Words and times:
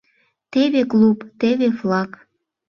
Теве— 0.51 0.81
клуб, 0.91 1.19
теве— 1.39 1.67
флаг. 1.79 2.11